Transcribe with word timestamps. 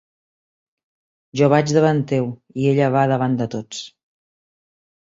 Jo 1.41 1.51
vaig 1.55 1.75
davant 1.79 2.01
teu, 2.15 2.33
i 2.63 2.67
ella 2.73 2.91
va 2.99 3.05
al 3.07 3.15
davant 3.17 3.39
de 3.45 3.53
tots. 3.57 3.89